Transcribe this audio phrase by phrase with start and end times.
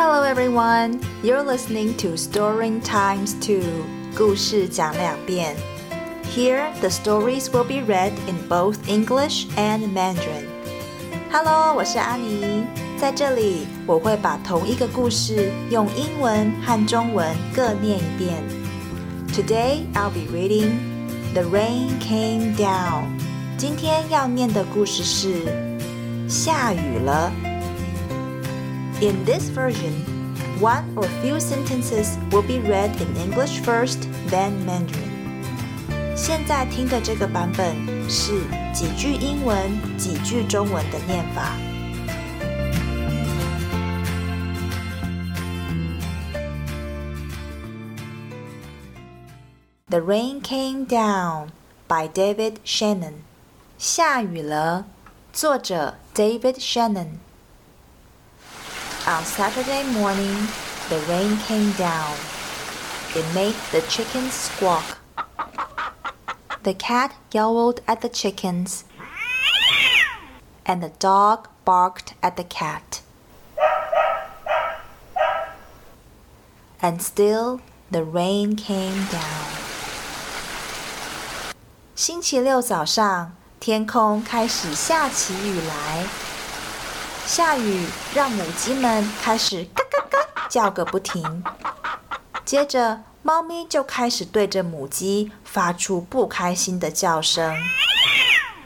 [0.00, 3.62] Hello everyone, you're listening to Story Times 2,
[4.16, 5.56] 故事讲两遍.
[6.34, 10.46] Here, the stories will be read in both English and Mandarin.
[11.30, 12.64] Hello，我是阿妮，
[12.98, 18.42] 在这里我会把同一个故事用英文和中文各念一遍。
[19.32, 20.72] Today I'll be reading
[21.34, 23.04] The Rain Came Down。
[23.58, 27.32] 今天要念的故事是下雨了。
[29.00, 29.92] In this version,
[30.58, 35.04] one or few sentences will be read in English first, then Mandarin.
[36.16, 37.76] 现在听的这个版本
[38.08, 38.40] 是
[38.72, 41.52] 几句英文、几句中文的念法。
[49.88, 51.48] The Rain Came Down
[51.86, 53.22] by David Shannon.
[53.78, 54.86] 下雨了，
[55.32, 57.18] 作者 David Shannon。
[59.06, 60.48] on Saturday morning,
[60.88, 62.16] the rain came down.
[63.14, 64.98] It made the chickens squawk.
[66.62, 68.84] The cat yowled at the chickens,
[70.64, 73.02] and the dog barked at the cat.
[76.82, 79.46] And still the rain came down.
[81.94, 86.04] 星期六早上，天空开始下起雨来。
[87.31, 91.41] 下雨让母鸡们开始嘎嘎嘎叫个不停，
[92.43, 97.55] 接着猫咪就开始对着母鸡发出不开心的叫声。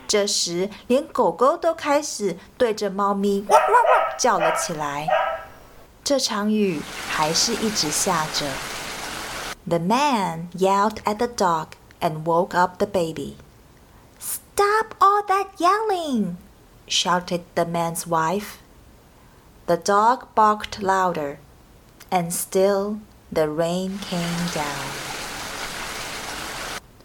[0.08, 5.08] 这时，连狗狗都开始对着猫咪汪汪汪叫了起来。
[6.04, 8.48] 这场雨还是一直下着。
[9.68, 11.68] The man yelled at the dog
[12.02, 13.36] and woke up the baby.
[14.20, 16.38] Stop all that yelling!
[16.87, 18.59] shouted the man's wife.
[19.67, 21.39] The dog barked louder,
[22.11, 22.99] and still
[23.33, 24.89] the rain came down.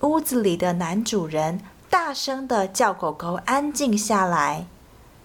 [0.01, 4.65] 屋子里的男主人大声的叫狗狗安静下来，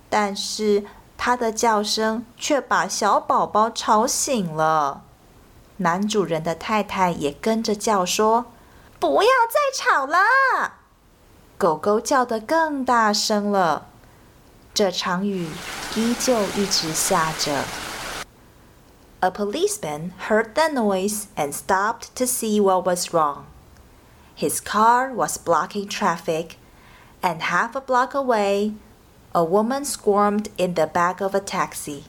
[0.09, 0.85] 但是
[1.17, 5.03] 他的叫声却把小宝宝吵醒了。
[5.79, 10.19] 男主人的太太也跟着叫说：“不要再吵了！”
[11.57, 13.87] 狗狗叫得更大声了。
[14.75, 15.47] 这场雨
[15.97, 17.65] 依旧一直下着。
[19.21, 23.45] A policeman heard the noise and stopped to see what was wrong.
[24.35, 26.57] His car was blocking traffic,
[27.23, 28.73] and half a block away,
[29.35, 32.05] a woman squirmed in the back of a taxi.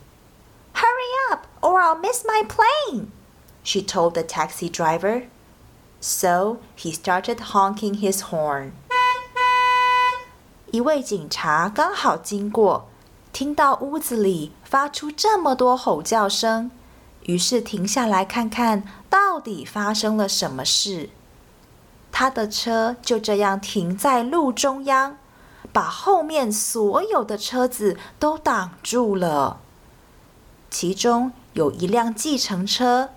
[0.74, 3.12] Hurry up, or I'll miss my plane,
[3.64, 5.24] she told the taxi driver.
[6.00, 8.72] So he started honking his horn.
[10.73, 12.89] 一位警察刚好经过，
[13.33, 16.71] 听到屋子里发出这么多吼叫声，
[17.23, 21.11] 于是停下来看看到底发生了什么事。
[22.11, 25.19] 他的车就这样停在路中央，
[25.73, 29.61] 把后面所有的车子都挡住了。
[30.69, 33.11] 其中有一辆计程车，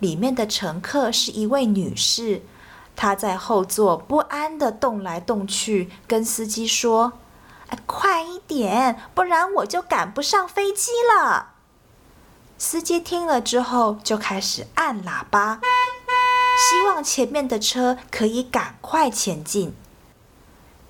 [0.00, 2.42] 里面的乘客是一位女士。
[2.96, 7.14] 他在后座不安的动来动去，跟司机说
[7.86, 11.50] ：“快一点，不然我就赶不上飞机了。”
[12.56, 15.60] 司机听了之后，就开始按喇叭，
[16.56, 19.74] 希望前面的车可以赶快前进。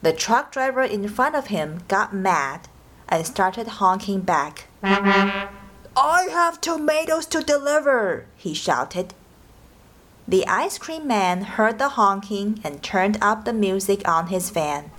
[0.02, 2.60] The truck driver in front of him got mad
[3.08, 4.66] and started honking back.
[4.82, 9.14] I have tomatoes to deliver, he shouted.
[10.27, 14.91] The ice cream man heard the honking and turned up the music on his van.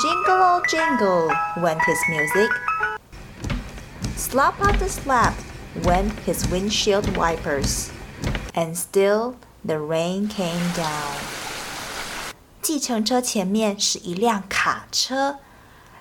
[0.00, 2.50] Jingle oh jingle went his music.
[4.16, 5.34] Slap the slap
[5.84, 7.90] went his windshield wipers.
[8.54, 11.14] And still the rain came down.
[12.62, 15.38] 计程车前面是一辆卡车，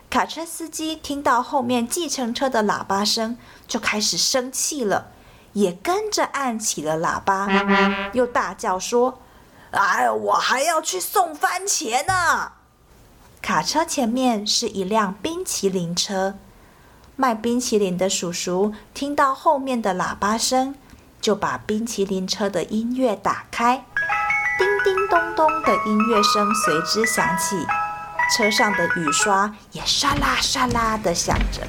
[0.10, 3.38] 卡车司机听到后面计程车的喇叭声，
[3.68, 5.12] 就开始生气了。
[5.52, 7.49] 也跟着按起了喇叭，
[8.12, 9.20] 又大叫说
[9.72, 12.52] ：“哎，我还要去送番茄呢！”
[13.43, 16.37] 卡车前面是一辆冰淇淋车，
[17.16, 20.75] 卖冰淇淋的叔叔听到后面的喇叭声，
[21.20, 23.84] 就把冰淇淋车的音乐打开，
[24.58, 27.56] 叮叮咚咚的音乐声随之响起，
[28.37, 31.66] 车上的雨刷也沙啦沙啦的响着，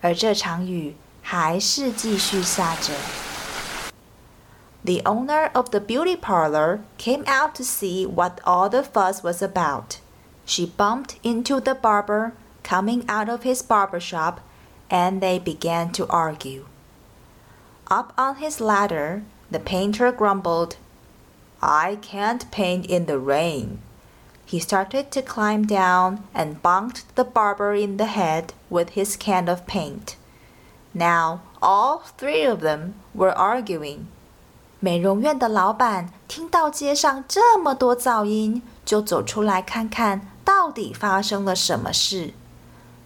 [0.00, 0.94] 而这场雨。
[1.27, 2.93] 还是继续下着。
[4.83, 9.99] The owner of the beauty parlor came out to see what all the fuss was about.
[10.45, 12.33] She bumped into the barber
[12.63, 14.41] coming out of his barber shop
[14.89, 16.65] and they began to argue.
[17.89, 20.75] Up on his ladder, the painter grumbled,
[21.61, 23.81] I can't paint in the rain.
[24.45, 29.47] He started to climb down and bonked the barber in the head with his can
[29.47, 30.16] of paint.
[30.98, 34.06] Now all three of them were arguing.
[34.80, 42.34] 美容院的老板听到街上这么多噪音，就走出来看看到底发生了什么事。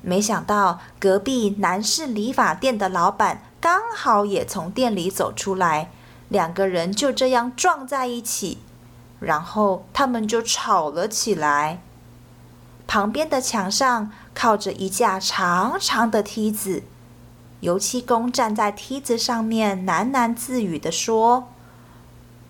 [0.01, 5.91] 没想到隔壁男士理发店的老板刚好也从店里走出来，
[6.31, 8.59] 两个人就这样撞在一起，
[9.21, 11.83] 然后他们就吵了起来。
[12.87, 16.85] 旁边的墙上靠着一架长长的梯子。
[17.62, 21.50] 油漆工站在梯子上面，喃喃自语地说：“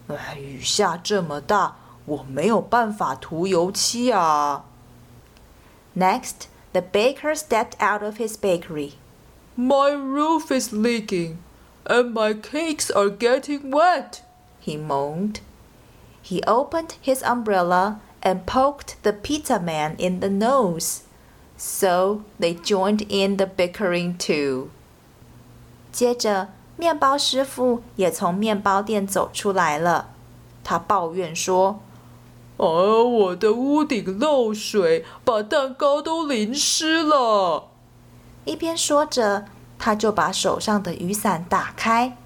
[0.07, 4.65] 哎，雨下这么大，我没有办法涂油漆啊。”
[5.95, 8.93] Next, the baker stepped out of his bakery.
[9.57, 11.37] My roof is leaking,
[11.85, 14.21] and my cakes are getting wet,
[14.61, 15.39] he moaned.
[16.21, 21.03] He opened his umbrella and poked the pizza man in the nose.
[21.55, 24.69] So they joined in the bickering too.
[25.92, 30.08] 接着，面包师傅也从面包店走出来了。
[30.64, 31.80] 他抱怨说
[32.56, 37.68] ：“哦，我的屋顶漏水，把蛋糕都淋湿了。”
[38.44, 39.44] 一边说着，
[39.78, 42.16] 他就把手上的雨伞打开，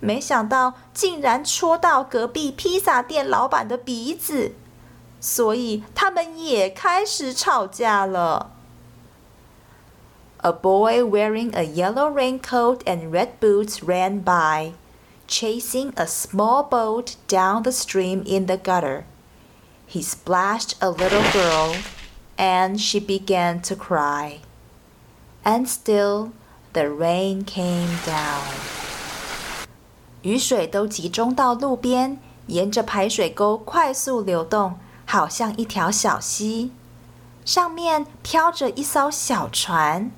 [0.00, 4.54] 没想到竟然戳到隔壁披萨店老板的鼻子，
[5.20, 8.52] 所以他们也开始吵架了。
[10.39, 14.73] A boy wearing a yellow raincoat and red boots ran by,
[15.27, 19.05] chasing a small boat down the stream in the gutter.
[19.87, 21.75] He splashed a little girl,
[22.37, 24.41] and she began to cry.
[25.43, 26.31] And still
[26.73, 28.43] the rain came down.
[30.21, 36.71] 雨水都集中到路边，沿着排水沟快速流动，好像一条小溪。
[37.43, 40.11] 上面飘着一艘小船。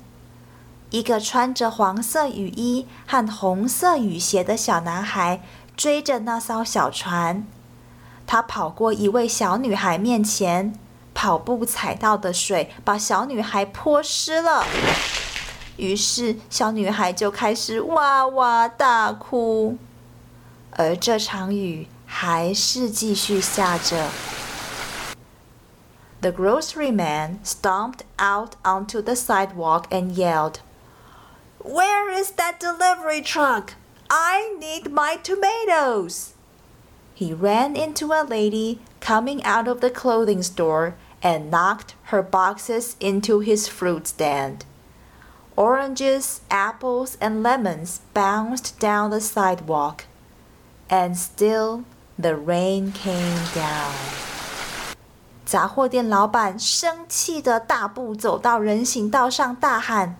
[0.93, 5.41] 一个穿着黄色雨衣和红色雨鞋的小男孩
[5.75, 7.47] 追着那艘小船，
[8.27, 10.77] 他跑过一位小女孩面前，
[11.15, 14.67] 跑步踩到的水把小女孩泼湿了，
[15.77, 19.79] 于是小女孩就开始哇哇大哭，
[20.69, 24.09] 而这场雨还是继续下着。
[26.21, 30.57] The grocery man stomped out onto the sidewalk and yelled.
[31.62, 33.74] Where is that delivery truck?
[34.10, 36.34] I need my tomatoes.
[37.14, 42.96] He ran into a lady coming out of the clothing store and knocked her boxes
[43.00, 44.64] into his fruit stand.
[45.56, 50.04] Oranges, apples, and lemons bounced down the sidewalk.
[50.88, 51.84] And still
[52.16, 53.92] the rain came down.
[55.44, 60.16] 杂货店老板生气的大步走到人行道上，大喊：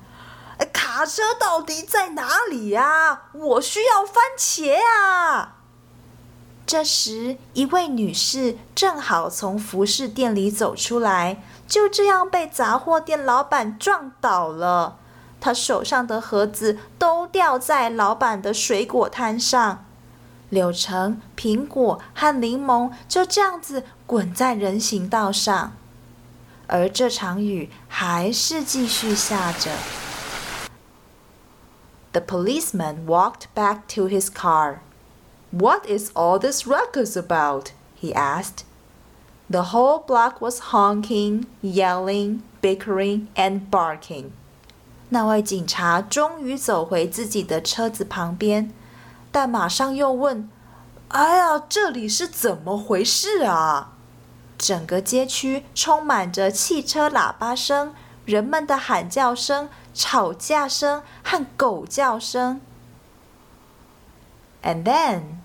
[0.65, 3.23] 卡车到底在哪里呀？
[3.33, 5.55] 我需要番茄啊！
[6.65, 14.97] 这时，一位女士正好从服饰店里走出来，就这样被杂货店老板撞倒了。
[15.41, 19.85] 她手上的盒子都掉在老板的水果摊上，
[20.49, 25.73] 柳橙、苹果和柠檬就这样子滚在人行道上，
[26.67, 29.69] 而这场雨还是继续下着。
[32.12, 34.80] The policeman walked back to his car.
[35.50, 37.72] What is all this ruckus about?
[37.94, 38.64] he asked.
[39.50, 44.32] The whole block was honking, yelling, bickering, and barking.
[45.10, 48.70] 那位警察终于走回自己的车子旁边，
[49.32, 50.48] 但马上又问：“
[51.08, 53.92] 哎呀，这里是怎么回事啊？”
[54.58, 57.94] 整个街区充满着汽车喇叭声、
[58.24, 59.68] 人们的喊叫声。
[59.98, 62.60] 吵架声和狗叫声。
[64.62, 65.40] And then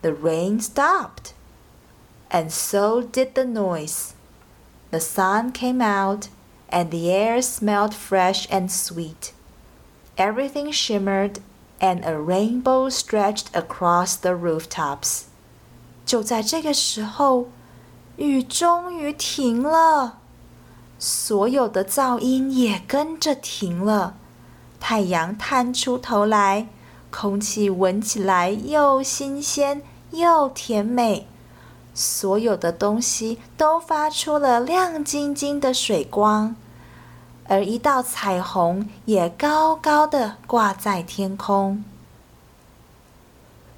[0.00, 1.34] the rain stopped,
[2.28, 4.14] and so did the noise.
[4.90, 6.26] The sun came out,
[6.68, 9.32] and the air smelled fresh and sweet.
[10.16, 11.36] Everything shimmered,
[11.78, 15.26] and a rainbow stretched across the rooftops.
[16.04, 17.46] 就在这个时候，
[18.16, 20.18] 雨终于停了。
[20.99, 24.15] 所有的噪音也跟着停了，
[24.79, 26.67] 太阳探出头来，
[27.11, 31.27] 空气闻起来又新鲜又甜美，
[31.93, 36.55] 所有的东西都发出了亮晶晶的水光，
[37.45, 41.83] 而一道彩虹也高高的挂在天空。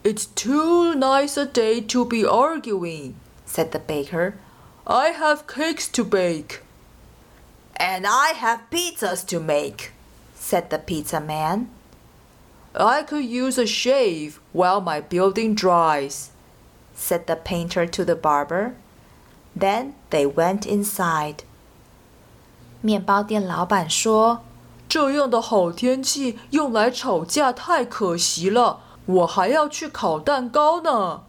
[0.04, 4.36] It's too nice a day to be arguing, said the baker.
[4.86, 6.62] I have cakes to bake.
[7.79, 9.93] And I have pizzas to make,
[10.39, 11.67] said the pizza man.
[12.73, 16.31] I could use a shave while my building dries,
[16.95, 18.75] said the painter to the barber.
[19.57, 21.45] Then they went inside.
[22.81, 31.23] 面包店老板说：“这样的好天气用来吵架太可惜了，我还要去烤蛋糕呢。”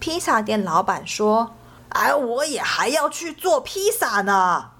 [0.00, 4.70] 披萨店老板说：“哎，我也还要去做披萨呢。”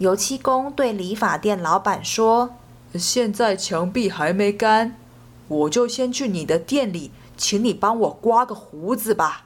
[0.00, 2.56] 油漆工对理发店老板说
[2.96, 4.96] ：“现在墙壁还没干，
[5.46, 9.44] 我就先去你的店里，请你帮我刮个胡子吧。”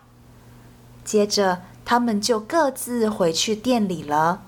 [1.05, 4.43] 接着，他们就各自回去店里了。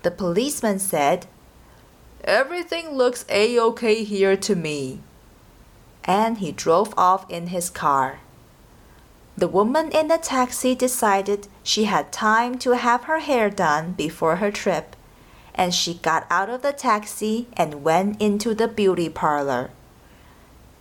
[0.00, 1.24] The policeman said,
[2.24, 5.00] Everything looks a okay here to me.
[6.04, 8.20] And he drove off in his car.
[9.37, 14.37] The woman in the taxi decided she had time to have her hair done before
[14.37, 14.95] her trip,
[15.55, 19.69] and she got out of the taxi and went into the beauty parlor.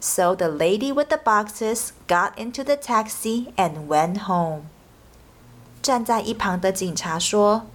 [0.00, 4.62] So the lady with the boxes got into the taxi and went home.
[5.83, 7.67] 站在一旁的警察说。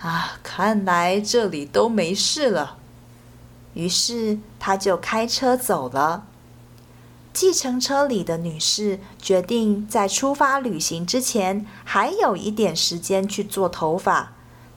[0.00, 2.78] 啊，看来这里都没事了。
[3.74, 6.24] 于是他就开车走了。
[7.33, 14.33] 计程车里的女士决定在出发旅行之前还有一点时间去做头发，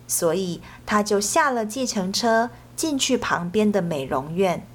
[0.09, 4.67] 所以她就下了计程车，进去旁边的美容院。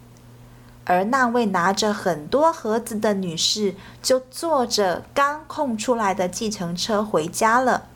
[0.86, 7.88] 而那位拿着很多盒子的女士就坐着刚空出来的计程车回家了。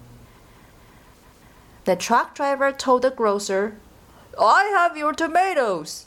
[1.83, 3.73] The truck driver told the grocer,
[4.37, 6.03] I have your tomatoes.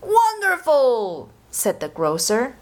[0.00, 2.54] Wonderful, said the grocer.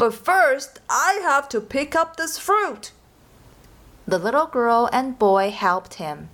[0.00, 2.90] But first, I have to pick up this fruit.
[4.06, 6.28] The little girl and boy helped him.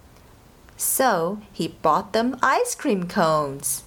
[0.76, 3.82] So he bought them ice cream cones.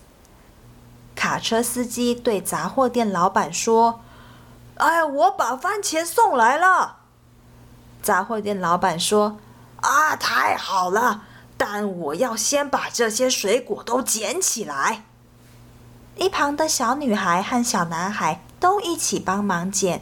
[1.15, 6.97] 卡车司机对杂货店老板说：“哎，我把番茄送来了。”
[8.01, 11.23] 杂货店老板说：“啊，太好了！
[11.57, 15.03] 但我要先把这些水果都捡起来。
[16.17, 20.01] 一旁的小女孩和小男孩 都一起帮忙捡，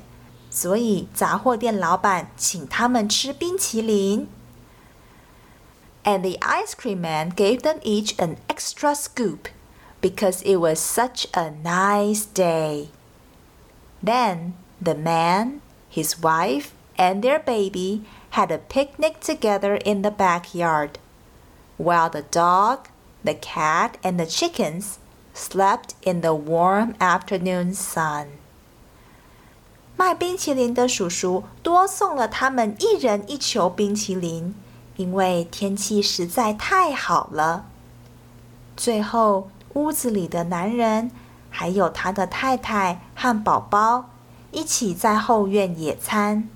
[0.50, 4.28] 所以杂货店老板请他们吃冰淇淋。
[6.04, 9.48] And the ice cream man gave them each an extra scoop
[10.02, 12.90] because it was such a nice day.
[14.04, 21.00] Then the man, his wife, and their baby had a picnic together in the backyard
[21.78, 22.90] while the dog,
[23.24, 25.00] the cat, and the chickens
[25.34, 28.28] slept in the warm afternoon sun.
[29.99, 34.55] 卖冰淇淋的叔叔多送了他们一人一球冰淇淋，
[34.95, 37.65] 因为天气实在太好了。
[38.77, 41.11] 最后，屋子里的男人
[41.51, 44.11] 还有他的太太和宝宝
[44.53, 46.49] 一起在后院野餐，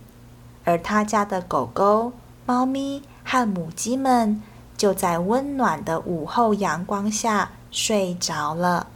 [0.62, 2.12] 而他家的狗狗、
[2.46, 4.40] 猫咪和母鸡们。
[4.76, 8.88] 就在温暖的午后阳光下睡着了。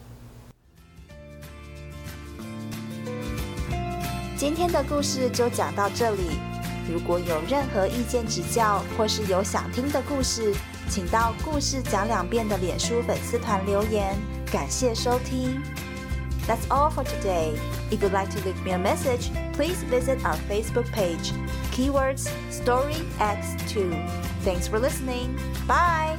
[4.35, 6.39] 今天的故事就讲到这里。
[6.91, 10.53] 如果有任何意见指教，或是有想听的故事，
[10.89, 14.17] 请到“故事讲两遍”的脸书粉丝团留言。
[14.51, 15.61] 感谢收听。
[16.47, 17.53] That's all for today.
[17.91, 21.31] If you'd like to leave me a message, please visit our Facebook page.
[21.71, 23.93] Keywords Story X2.
[24.43, 25.37] Thanks for listening.
[25.67, 26.17] Bye.